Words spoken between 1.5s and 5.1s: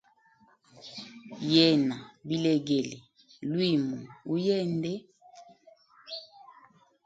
Yena bilegele lwimu uyende.